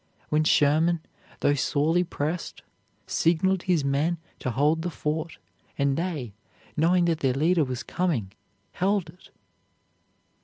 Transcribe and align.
when 0.29 0.43
Sherman, 0.43 0.99
though 1.41 1.53
sorely 1.53 2.03
pressed, 2.03 2.63
signaled 3.05 3.61
his 3.61 3.85
men 3.85 4.17
to 4.39 4.49
hold 4.49 4.81
the 4.81 4.89
fort, 4.89 5.37
and 5.77 5.95
they, 5.95 6.33
knowing 6.75 7.05
that 7.05 7.19
their 7.19 7.35
leader 7.35 7.63
was 7.63 7.83
coming, 7.83 8.31
held 8.71 9.11
it? 9.11 9.29